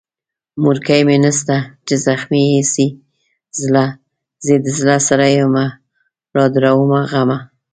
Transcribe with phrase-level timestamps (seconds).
[0.63, 1.55] مورکۍ مې نسته
[1.87, 2.87] چې زخمي يې سي
[3.61, 3.85] زړه،
[4.45, 5.65] زې دزړه سريمه
[6.35, 7.37] رادرومه غمه